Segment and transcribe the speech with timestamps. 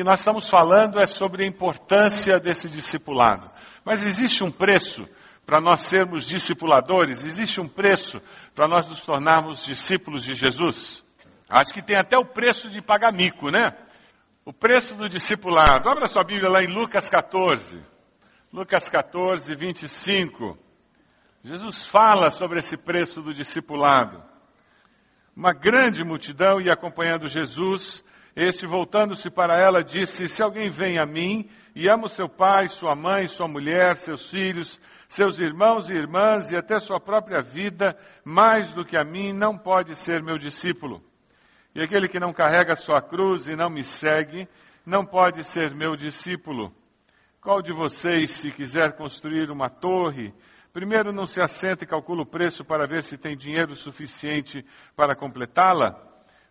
[0.00, 3.50] Que nós estamos falando é sobre a importância desse discipulado.
[3.84, 5.06] Mas existe um preço
[5.44, 7.22] para nós sermos discipuladores?
[7.22, 8.18] Existe um preço
[8.54, 11.04] para nós nos tornarmos discípulos de Jesus?
[11.50, 13.76] Acho que tem até o preço de pagar mico, né?
[14.42, 15.90] O preço do discipulado.
[15.90, 17.84] Abra sua Bíblia lá em Lucas 14.
[18.50, 20.58] Lucas 14, 25.
[21.44, 24.24] Jesus fala sobre esse preço do discipulado.
[25.36, 28.02] Uma grande multidão ia acompanhando Jesus.
[28.34, 32.68] Este, voltando-se para ela, disse: Se alguém vem a mim e ama o seu pai,
[32.68, 37.96] sua mãe, sua mulher, seus filhos, seus irmãos e irmãs e até sua própria vida,
[38.24, 41.02] mais do que a mim, não pode ser meu discípulo.
[41.74, 44.48] E aquele que não carrega sua cruz e não me segue,
[44.86, 46.72] não pode ser meu discípulo.
[47.40, 50.34] Qual de vocês, se quiser construir uma torre,
[50.72, 54.64] primeiro não se assenta e calcula o preço para ver se tem dinheiro suficiente
[54.94, 56.09] para completá-la?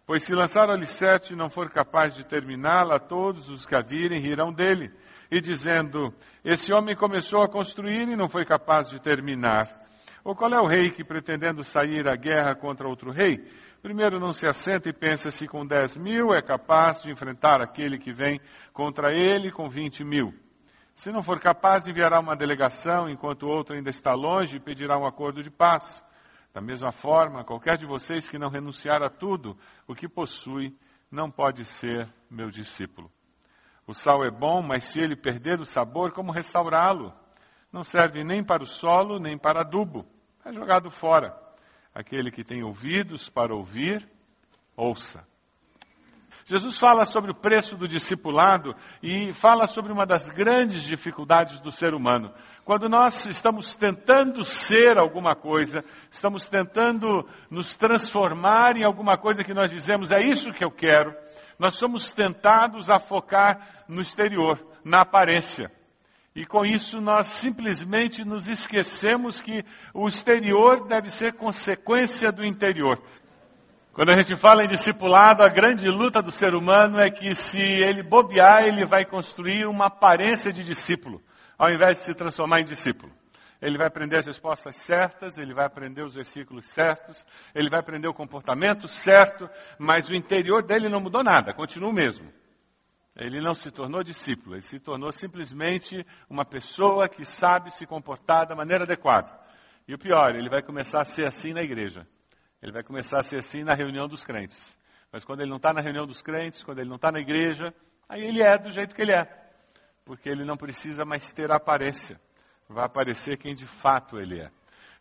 [0.09, 3.81] Pois se lançar o alicerce e não for capaz de terminá-la, todos os que a
[3.83, 4.91] virem rirão dele,
[5.29, 6.11] e dizendo:
[6.43, 9.69] Esse homem começou a construir e não foi capaz de terminar.
[10.23, 13.37] Ou qual é o rei que, pretendendo sair à guerra contra outro rei,
[13.83, 17.99] primeiro não se assenta e pensa se com 10 mil é capaz de enfrentar aquele
[17.99, 18.41] que vem
[18.73, 20.33] contra ele com 20 mil?
[20.95, 24.97] Se não for capaz, enviará uma delegação enquanto o outro ainda está longe e pedirá
[24.97, 26.03] um acordo de paz.
[26.53, 30.75] Da mesma forma, qualquer de vocês que não renunciar a tudo o que possui,
[31.11, 33.11] não pode ser meu discípulo.
[33.85, 37.13] O sal é bom, mas se ele perder o sabor, como restaurá-lo?
[37.71, 40.07] Não serve nem para o solo, nem para adubo.
[40.43, 41.35] É jogado fora.
[41.93, 44.09] Aquele que tem ouvidos para ouvir,
[44.75, 45.27] ouça.
[46.49, 51.71] Jesus fala sobre o preço do discipulado e fala sobre uma das grandes dificuldades do
[51.71, 52.33] ser humano.
[52.65, 59.53] Quando nós estamos tentando ser alguma coisa, estamos tentando nos transformar em alguma coisa que
[59.53, 61.13] nós dizemos, é isso que eu quero,
[61.59, 65.71] nós somos tentados a focar no exterior, na aparência.
[66.35, 72.99] E com isso nós simplesmente nos esquecemos que o exterior deve ser consequência do interior.
[73.99, 77.59] Quando a gente fala em discipulado, a grande luta do ser humano é que se
[77.59, 81.21] ele bobear, ele vai construir uma aparência de discípulo,
[81.57, 83.11] ao invés de se transformar em discípulo.
[83.61, 88.07] Ele vai aprender as respostas certas, ele vai aprender os versículos certos, ele vai aprender
[88.07, 92.31] o comportamento certo, mas o interior dele não mudou nada, continua o mesmo.
[93.17, 98.47] Ele não se tornou discípulo, ele se tornou simplesmente uma pessoa que sabe se comportar
[98.47, 99.29] da maneira adequada.
[99.85, 102.07] E o pior, ele vai começar a ser assim na igreja.
[102.61, 104.77] Ele vai começar a ser assim na reunião dos crentes.
[105.11, 107.73] Mas quando ele não está na reunião dos crentes, quando ele não está na igreja,
[108.07, 109.27] aí ele é do jeito que ele é.
[110.05, 112.19] Porque ele não precisa mais ter aparência.
[112.67, 114.51] Vai aparecer quem de fato ele é.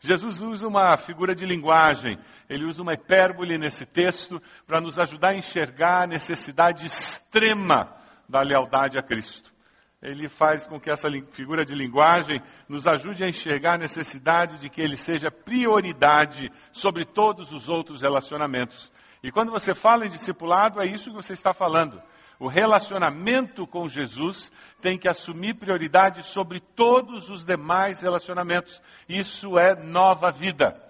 [0.01, 2.19] Jesus usa uma figura de linguagem,
[2.49, 7.97] ele usa uma hipérbole nesse texto para nos ajudar a enxergar a necessidade extrema
[8.29, 9.53] da lealdade a Cristo.
[10.01, 14.71] Ele faz com que essa figura de linguagem nos ajude a enxergar a necessidade de
[14.71, 18.93] que ele seja prioridade sobre todos os outros relacionamentos.
[19.23, 22.01] E quando você fala em discipulado, é isso que você está falando.
[22.39, 28.81] O relacionamento com Jesus tem que assumir prioridade sobre todos os demais relacionamentos.
[29.09, 30.81] Isso é nova vida.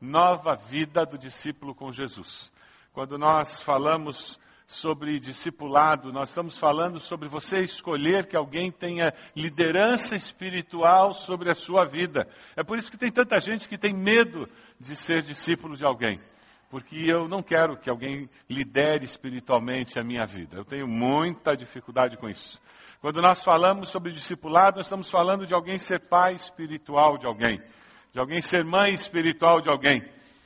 [0.00, 2.52] Nova vida do discípulo com Jesus.
[2.92, 10.16] Quando nós falamos sobre discipulado, nós estamos falando sobre você escolher que alguém tenha liderança
[10.16, 12.28] espiritual sobre a sua vida.
[12.56, 14.48] É por isso que tem tanta gente que tem medo
[14.78, 16.20] de ser discípulo de alguém.
[16.70, 20.56] Porque eu não quero que alguém lidere espiritualmente a minha vida.
[20.56, 22.58] Eu tenho muita dificuldade com isso.
[23.02, 27.60] Quando nós falamos sobre discipulado, nós estamos falando de alguém ser pai espiritual de alguém,
[28.12, 30.02] de alguém ser mãe espiritual de alguém,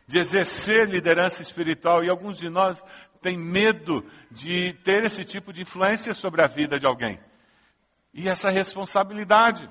[0.06, 2.04] de exercer liderança espiritual.
[2.04, 2.82] E alguns de nós
[3.20, 7.18] tem medo de ter esse tipo de influência sobre a vida de alguém.
[8.14, 9.68] E essa responsabilidade.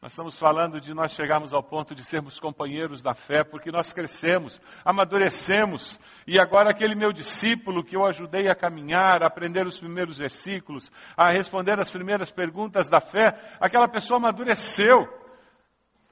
[0.00, 3.92] Nós estamos falando de nós chegarmos ao ponto de sermos companheiros da fé, porque nós
[3.92, 9.76] crescemos, amadurecemos, e agora aquele meu discípulo que eu ajudei a caminhar, a aprender os
[9.76, 15.08] primeiros versículos, a responder as primeiras perguntas da fé, aquela pessoa amadureceu.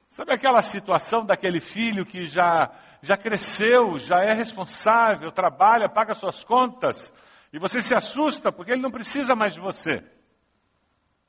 [0.09, 2.69] Sabe aquela situação daquele filho que já
[3.01, 7.13] já cresceu, já é responsável, trabalha, paga suas contas,
[7.51, 10.03] e você se assusta porque ele não precisa mais de você.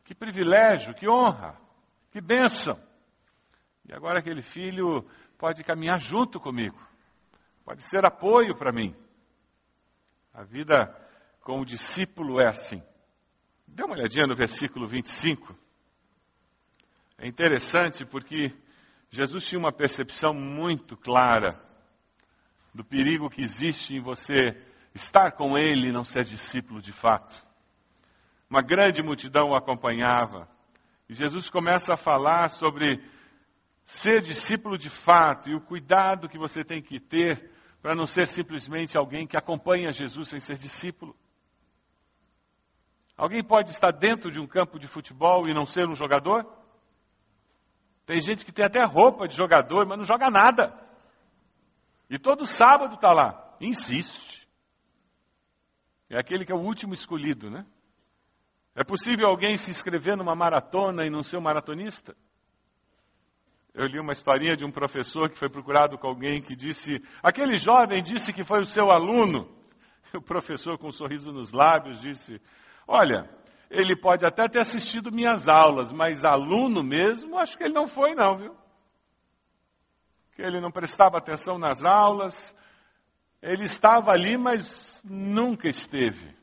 [0.04, 1.58] Que privilégio, que honra,
[2.10, 2.80] que bênção.
[3.84, 5.06] E agora aquele filho
[5.36, 6.78] pode caminhar junto comigo,
[7.64, 8.94] pode ser apoio para mim.
[10.32, 10.94] A vida
[11.40, 12.82] com o discípulo é assim.
[13.66, 15.56] Dê uma olhadinha no versículo 25.
[17.18, 18.54] É interessante porque
[19.10, 21.60] Jesus tinha uma percepção muito clara
[22.74, 24.56] do perigo que existe em você
[24.94, 27.34] estar com Ele e não ser discípulo de fato.
[28.50, 30.48] Uma grande multidão o acompanhava.
[31.08, 33.02] E Jesus começa a falar sobre
[33.84, 37.50] ser discípulo de fato e o cuidado que você tem que ter
[37.80, 41.16] para não ser simplesmente alguém que acompanha Jesus sem ser discípulo.
[43.16, 46.46] Alguém pode estar dentro de um campo de futebol e não ser um jogador?
[48.08, 50.74] Tem gente que tem até roupa de jogador, mas não joga nada.
[52.08, 53.54] E todo sábado está lá.
[53.60, 54.48] Insiste.
[56.08, 57.66] É aquele que é o último escolhido, né?
[58.74, 62.16] É possível alguém se inscrever numa maratona e não ser um maratonista?
[63.74, 67.58] Eu li uma historinha de um professor que foi procurado com alguém que disse: aquele
[67.58, 69.54] jovem disse que foi o seu aluno.
[70.14, 72.40] O professor, com um sorriso nos lábios, disse:
[72.86, 73.28] Olha,
[73.70, 78.14] ele pode até ter assistido minhas aulas, mas aluno mesmo, acho que ele não foi,
[78.14, 78.56] não, viu?
[80.34, 82.54] Que ele não prestava atenção nas aulas,
[83.42, 86.36] ele estava ali, mas nunca esteve.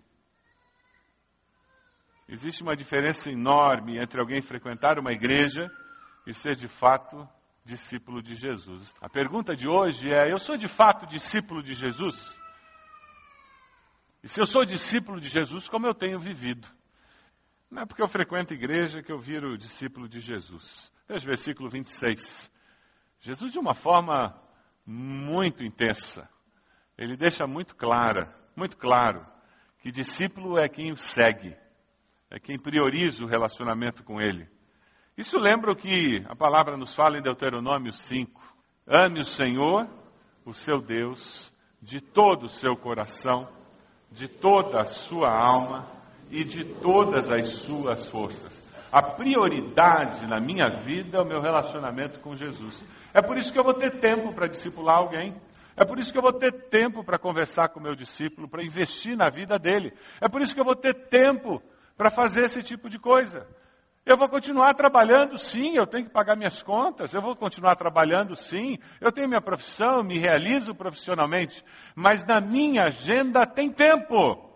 [2.28, 5.70] Existe uma diferença enorme entre alguém frequentar uma igreja
[6.26, 7.28] e ser de fato
[7.64, 8.94] discípulo de Jesus.
[9.02, 12.40] A pergunta de hoje é: eu sou de fato discípulo de Jesus?
[14.24, 16.68] E se eu sou discípulo de Jesus, como eu tenho vivido?
[17.76, 20.90] Não é porque eu frequento igreja que eu viro discípulo de Jesus.
[21.10, 22.50] Veja o versículo 26.
[23.20, 24.34] Jesus, de uma forma
[24.86, 26.30] muito intensa,
[26.98, 29.28] ele deixa muito clara, muito claro,
[29.80, 31.54] que discípulo é quem o segue,
[32.32, 34.48] é quem prioriza o relacionamento com ele.
[35.18, 38.42] Isso lembra o que a palavra nos fala em Deuteronômio 5.
[38.88, 39.86] Ame o Senhor,
[40.46, 43.52] o seu Deus, de todo o seu coração,
[44.10, 45.95] de toda a sua alma
[46.30, 48.66] e de todas as suas forças.
[48.92, 52.84] A prioridade na minha vida é o meu relacionamento com Jesus.
[53.14, 55.36] É por isso que eu vou ter tempo para discipular alguém.
[55.76, 58.64] É por isso que eu vou ter tempo para conversar com o meu discípulo, para
[58.64, 59.94] investir na vida dele.
[60.22, 61.62] É por isso que eu vou ter tempo
[61.98, 63.46] para fazer esse tipo de coisa.
[64.06, 68.36] Eu vou continuar trabalhando, sim, eu tenho que pagar minhas contas, eu vou continuar trabalhando,
[68.36, 71.64] sim, eu tenho minha profissão, me realizo profissionalmente,
[71.96, 74.55] mas na minha agenda tem tempo.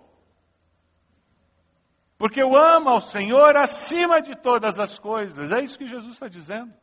[2.20, 5.54] Porque eu amo ao Senhor acima de todas as coisas.
[5.54, 6.74] É isso que Jesus está dizendo.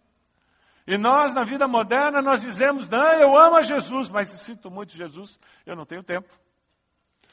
[0.87, 4.97] E nós, na vida moderna, nós dizemos, não, eu amo a Jesus, mas sinto muito
[4.97, 6.29] Jesus, eu não tenho tempo.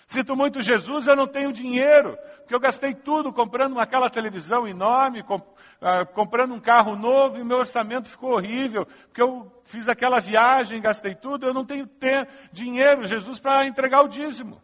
[0.06, 5.22] Sinto muito Jesus, eu não tenho dinheiro, porque eu gastei tudo comprando aquela televisão enorme,
[5.22, 10.82] uh, comprando um carro novo e meu orçamento ficou horrível, porque eu fiz aquela viagem,
[10.82, 11.90] gastei tudo, eu não tenho
[12.52, 14.62] dinheiro, Jesus, para entregar o dízimo.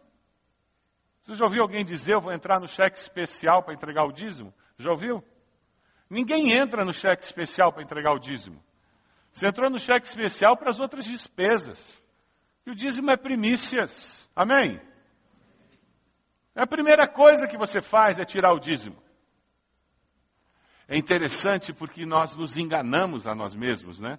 [1.30, 4.52] Você já ouviu alguém dizer, eu vou entrar no cheque especial para entregar o dízimo?
[4.76, 5.22] Já ouviu?
[6.10, 8.60] Ninguém entra no cheque especial para entregar o dízimo.
[9.32, 12.02] Você entrou no cheque especial para as outras despesas.
[12.66, 14.28] E o dízimo é primícias.
[14.34, 14.80] Amém?
[16.52, 19.00] A primeira coisa que você faz é tirar o dízimo.
[20.88, 24.18] É interessante porque nós nos enganamos a nós mesmos, né?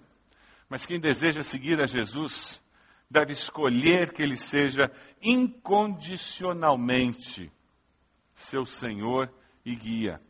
[0.66, 2.58] Mas quem deseja seguir a Jesus
[3.12, 4.90] deve escolher que ele seja
[5.20, 7.52] incondicionalmente
[8.34, 9.30] seu Senhor
[9.64, 10.20] e guia.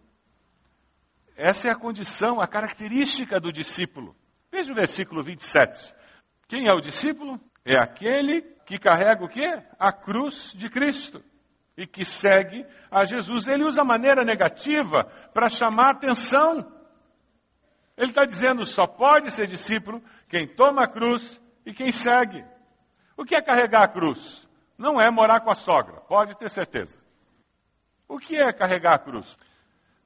[1.37, 4.17] Essa é a condição, a característica do discípulo.
[4.51, 5.95] Veja o versículo 27.
[6.49, 7.39] Quem é o discípulo?
[7.65, 9.63] É aquele que carrega o quê?
[9.79, 11.23] A cruz de Cristo
[11.77, 13.47] e que segue a Jesus.
[13.47, 16.69] Ele usa a maneira negativa para chamar atenção.
[17.97, 22.45] Ele está dizendo: só pode ser discípulo quem toma a cruz e quem segue.
[23.23, 24.45] O que é carregar a cruz?
[24.77, 26.93] Não é morar com a sogra, pode ter certeza.
[28.09, 29.39] O que é carregar a cruz?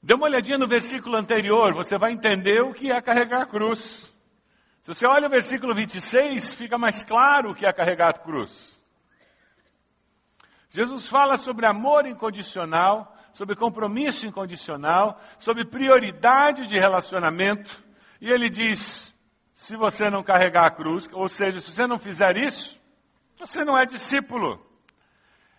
[0.02, 4.12] Dê uma olhadinha no versículo anterior, você vai entender o que é carregar a cruz.
[4.82, 8.78] Se você olha o versículo 26, fica mais claro o que é carregar a cruz.
[10.68, 17.82] Jesus fala sobre amor incondicional, sobre compromisso incondicional, sobre prioridade de relacionamento,
[18.20, 19.10] e ele diz:
[19.54, 22.78] se você não carregar a cruz, ou seja, se você não fizer isso,
[23.38, 24.64] você não é discípulo.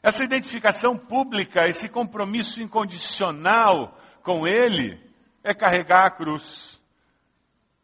[0.01, 4.99] Essa identificação pública, esse compromisso incondicional com Ele,
[5.43, 6.79] é carregar a cruz.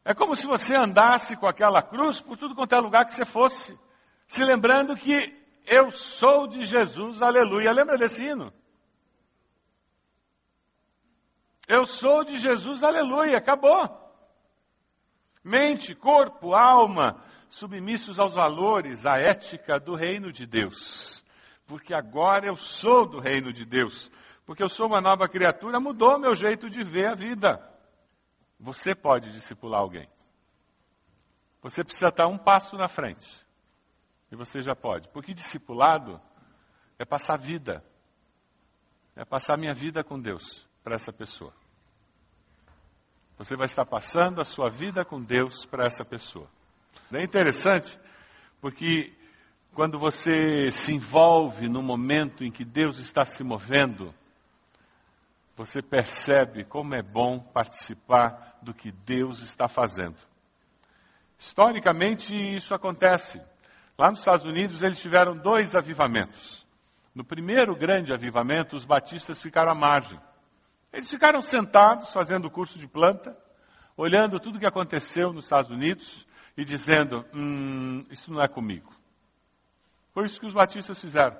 [0.05, 3.25] É como se você andasse com aquela cruz por tudo quanto é lugar que você
[3.25, 3.77] fosse,
[4.27, 7.71] se lembrando que eu sou de Jesus, aleluia.
[7.71, 8.51] Lembra desse hino?
[11.67, 13.37] Eu sou de Jesus, aleluia.
[13.37, 14.01] Acabou.
[15.43, 17.23] Mente, corpo, alma,
[17.53, 21.23] submissos aos valores, à ética do reino de Deus.
[21.67, 24.09] Porque agora eu sou do reino de Deus.
[24.43, 27.61] Porque eu sou uma nova criatura, mudou meu jeito de ver a vida.
[28.59, 30.09] Você pode discipular alguém.
[31.61, 33.29] Você precisa estar um passo na frente.
[34.31, 35.07] E você já pode.
[35.09, 36.19] Porque discipulado
[36.97, 37.85] é passar vida.
[39.15, 41.53] É passar minha vida com Deus para essa pessoa.
[43.37, 46.49] Você vai estar passando a sua vida com Deus para essa pessoa.
[47.15, 47.99] É interessante
[48.59, 49.13] porque
[49.73, 54.13] quando você se envolve no momento em que Deus está se movendo,
[55.55, 60.17] você percebe como é bom participar do que Deus está fazendo.
[61.37, 63.41] Historicamente, isso acontece.
[63.97, 66.65] Lá nos Estados Unidos, eles tiveram dois avivamentos.
[67.13, 70.19] No primeiro grande avivamento, os batistas ficaram à margem.
[70.91, 73.37] Eles ficaram sentados, fazendo curso de planta,
[73.95, 76.25] olhando tudo o que aconteceu nos Estados Unidos
[76.57, 78.93] e dizendo: hum, isso não é comigo.
[80.13, 81.37] Foi isso que os batistas fizeram.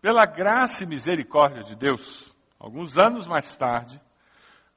[0.00, 4.00] Pela graça e misericórdia de Deus, alguns anos mais tarde,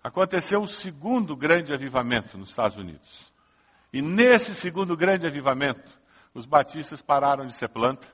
[0.04, 3.32] aconteceu o segundo grande avivamento nos Estados Unidos.
[3.94, 6.00] E nesse segundo grande avivamento,
[6.34, 8.08] os batistas pararam de ser planta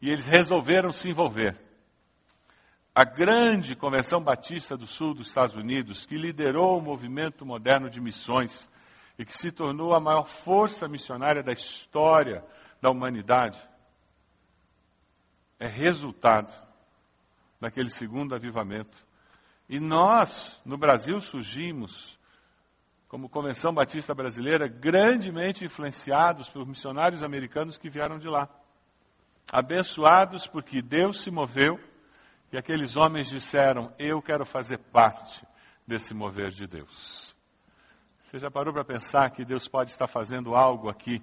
[0.00, 1.58] e eles resolveram se envolver.
[2.94, 8.00] A grande Convenção Batista do Sul dos Estados Unidos, que liderou o movimento moderno de
[8.00, 8.70] missões
[9.18, 12.44] e que se tornou a maior força missionária da história
[12.80, 13.58] da humanidade,
[15.58, 16.52] é resultado
[17.60, 18.96] daquele segundo avivamento.
[19.68, 22.16] E nós, no Brasil, surgimos
[23.08, 28.48] como Convenção Batista Brasileira, grandemente influenciados pelos missionários americanos que vieram de lá.
[29.50, 31.78] Abençoados porque Deus se moveu
[32.52, 35.46] e aqueles homens disseram: Eu quero fazer parte
[35.86, 37.35] desse mover de Deus.
[38.26, 41.22] Você já parou para pensar que Deus pode estar fazendo algo aqui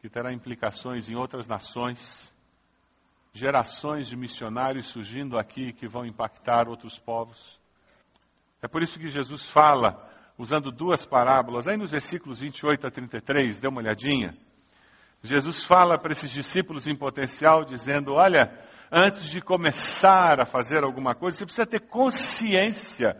[0.00, 2.28] que terá implicações em outras nações?
[3.32, 7.56] Gerações de missionários surgindo aqui que vão impactar outros povos?
[8.60, 11.68] É por isso que Jesus fala usando duas parábolas.
[11.68, 14.36] Aí nos versículos 28 a 33, dê uma olhadinha.
[15.22, 18.50] Jesus fala para esses discípulos em potencial, dizendo: Olha,
[18.90, 23.16] antes de começar a fazer alguma coisa, você precisa ter consciência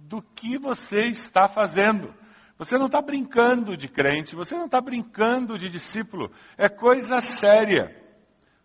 [0.00, 2.10] do que você está fazendo.
[2.58, 7.96] Você não está brincando de crente, você não está brincando de discípulo, é coisa séria.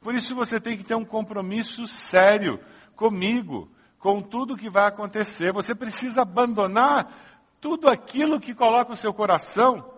[0.01, 2.59] Por isso você tem que ter um compromisso sério
[2.95, 5.53] comigo, com tudo que vai acontecer.
[5.53, 9.93] Você precisa abandonar tudo aquilo que coloca o seu coração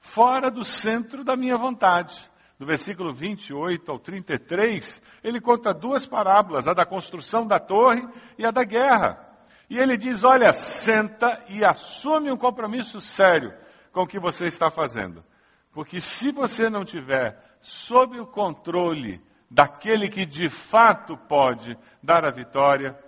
[0.00, 2.14] fora do centro da minha vontade.
[2.58, 8.02] Do versículo 28 ao 33, ele conta duas parábolas, a da construção da torre
[8.38, 9.25] e a da guerra.
[9.68, 13.52] E ele diz: Olha, senta e assume um compromisso sério
[13.92, 15.24] com o que você está fazendo.
[15.72, 19.20] Porque se você não tiver sob o controle
[19.50, 22.98] daquele que de fato pode dar a vitória,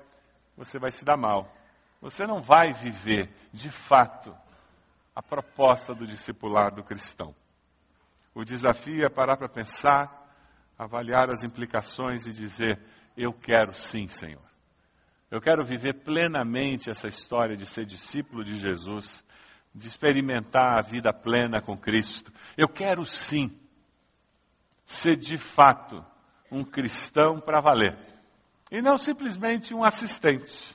[0.56, 1.52] você vai se dar mal.
[2.00, 4.34] Você não vai viver, de fato,
[5.14, 7.34] a proposta do discipulado cristão.
[8.34, 10.28] O desafio é parar para pensar,
[10.78, 12.80] avaliar as implicações e dizer:
[13.16, 14.47] Eu quero sim, Senhor.
[15.30, 19.22] Eu quero viver plenamente essa história de ser discípulo de Jesus,
[19.74, 22.32] de experimentar a vida plena com Cristo.
[22.56, 23.50] Eu quero sim
[24.86, 26.02] ser de fato
[26.50, 27.98] um cristão para valer.
[28.70, 30.74] E não simplesmente um assistente.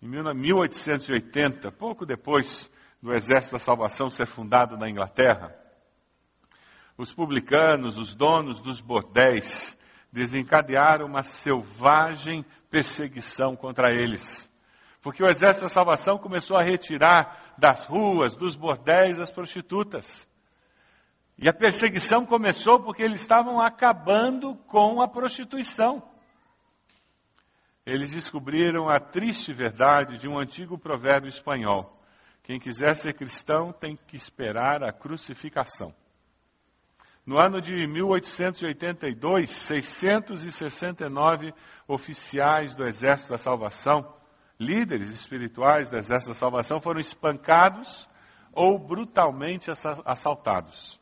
[0.00, 2.70] Em 1880, pouco depois
[3.02, 5.54] do Exército da Salvação ser fundado na Inglaterra,
[6.96, 9.78] os publicanos, os donos dos bordéis,
[10.10, 14.50] desencadearam uma selvagem perseguição contra eles.
[15.00, 20.28] Porque o Exército da Salvação começou a retirar das ruas, dos bordéis, as prostitutas.
[21.38, 26.02] E a perseguição começou porque eles estavam acabando com a prostituição.
[27.86, 31.96] Eles descobriram a triste verdade de um antigo provérbio espanhol:
[32.42, 35.94] quem quiser ser cristão tem que esperar a crucificação.
[37.28, 41.52] No ano de 1882, 669
[41.86, 44.16] oficiais do Exército da Salvação,
[44.58, 48.08] líderes espirituais do Exército da Salvação, foram espancados
[48.50, 49.70] ou brutalmente
[50.06, 50.98] assaltados.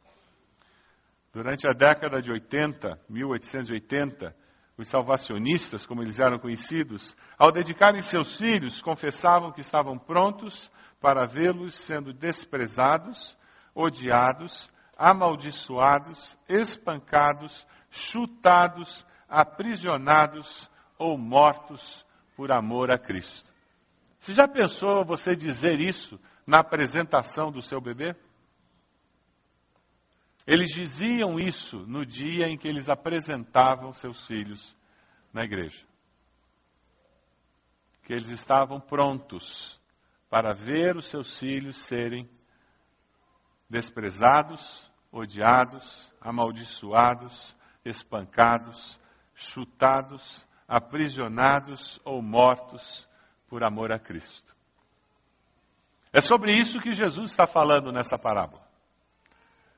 [1.32, 4.34] Durante a década de 80, 1880,
[4.76, 11.24] os salvacionistas, como eles eram conhecidos, ao dedicarem seus filhos, confessavam que estavam prontos para
[11.24, 13.38] vê-los sendo desprezados,
[13.72, 23.52] odiados, amaldiçoados, espancados, chutados, aprisionados ou mortos por amor a Cristo.
[24.18, 28.16] Você já pensou você dizer isso na apresentação do seu bebê?
[30.46, 34.76] Eles diziam isso no dia em que eles apresentavam seus filhos
[35.32, 35.84] na igreja.
[38.04, 39.80] Que eles estavam prontos
[40.30, 42.28] para ver os seus filhos serem
[43.68, 44.85] desprezados,
[45.16, 49.00] odiados, amaldiçoados, espancados,
[49.34, 53.08] chutados, aprisionados ou mortos
[53.48, 54.54] por amor a Cristo.
[56.12, 58.66] É sobre isso que Jesus está falando nessa parábola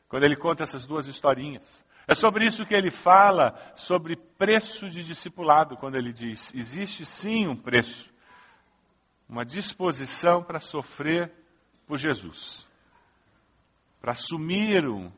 [0.09, 1.85] quando ele conta essas duas historinhas.
[2.07, 7.47] É sobre isso que ele fala sobre preço de discipulado, quando ele diz: existe sim
[7.47, 8.11] um preço,
[9.29, 11.31] uma disposição para sofrer
[11.87, 12.67] por Jesus,
[14.01, 15.13] para assumir um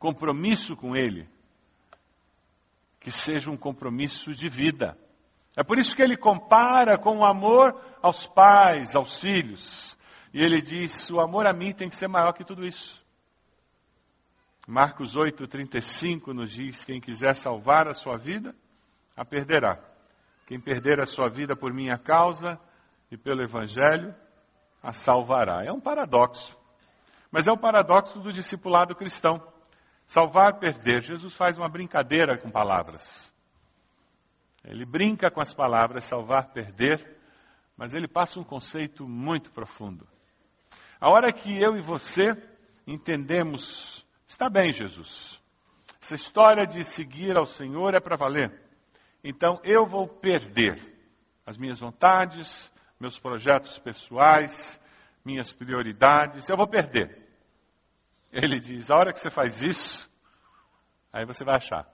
[0.00, 1.28] compromisso com Ele,
[2.98, 4.98] que seja um compromisso de vida.
[5.56, 9.96] É por isso que ele compara com o amor aos pais, aos filhos.
[10.32, 13.04] E ele diz: o amor a mim tem que ser maior que tudo isso.
[14.66, 18.54] Marcos 8,35 nos diz: Quem quiser salvar a sua vida,
[19.16, 19.78] a perderá.
[20.46, 22.58] Quem perder a sua vida por minha causa
[23.10, 24.14] e pelo Evangelho,
[24.82, 25.64] a salvará.
[25.64, 26.58] É um paradoxo.
[27.30, 29.42] Mas é o paradoxo do discipulado cristão.
[30.10, 31.02] Salvar, perder.
[31.02, 33.32] Jesus faz uma brincadeira com palavras.
[34.64, 37.16] Ele brinca com as palavras salvar, perder,
[37.76, 40.06] mas ele passa um conceito muito profundo.
[41.00, 42.36] A hora que eu e você
[42.86, 45.42] entendemos Está bem, Jesus.
[46.00, 48.62] Essa história de seguir ao Senhor é para valer.
[49.24, 50.80] Então eu vou perder
[51.44, 54.80] as minhas vontades, meus projetos pessoais,
[55.24, 57.28] minhas prioridades, eu vou perder.
[58.32, 60.10] Ele diz: a hora que você faz isso,
[61.12, 61.86] aí você vai achar.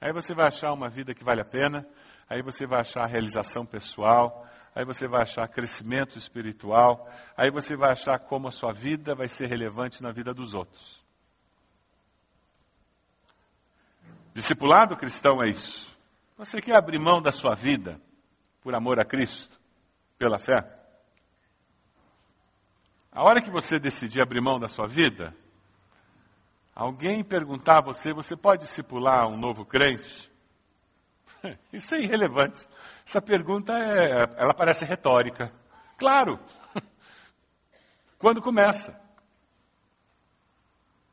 [0.00, 1.86] Aí você vai achar uma vida que vale a pena,
[2.28, 7.92] aí você vai achar realização pessoal, aí você vai achar crescimento espiritual, aí você vai
[7.92, 11.02] achar como a sua vida vai ser relevante na vida dos outros.
[14.32, 15.96] Discipulado cristão é isso.
[16.36, 18.00] Você quer abrir mão da sua vida
[18.60, 19.58] por amor a Cristo,
[20.16, 20.77] pela fé?
[23.10, 25.34] A hora que você decidir abrir mão da sua vida,
[26.74, 30.30] alguém perguntar a você, você pode discipular um novo crente?
[31.72, 32.66] Isso é irrelevante.
[33.06, 35.52] Essa pergunta é, ela parece retórica.
[35.96, 36.38] Claro.
[38.18, 38.98] Quando começa?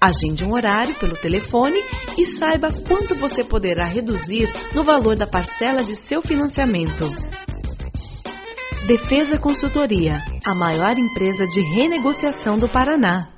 [0.00, 1.82] Agende um horário pelo telefone
[2.18, 7.04] e saiba quanto você poderá reduzir no valor da parcela de seu financiamento.
[8.86, 13.32] Defesa Consultoria, a maior empresa de renegociação do Paraná.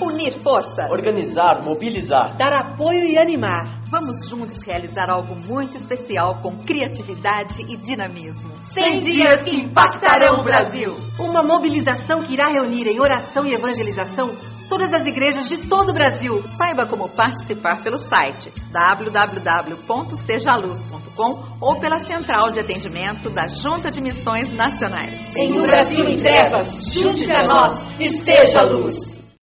[0.00, 0.88] Unir forças.
[0.90, 2.36] Organizar, mobilizar.
[2.36, 3.82] Dar apoio e animar.
[3.90, 8.52] Vamos juntos realizar algo muito especial com criatividade e dinamismo.
[8.70, 10.94] 100 dias que impactarão o Brasil.
[11.18, 14.36] Uma mobilização que irá reunir em oração e evangelização
[14.68, 16.42] todas as igrejas de todo o Brasil.
[16.48, 24.54] Saiba como participar pelo site www.sejaluz.com ou pela central de atendimento da Junta de Missões
[24.54, 25.36] Nacionais.
[25.36, 29.27] Em um Brasil em trevas, junte-se a nós e seja luz.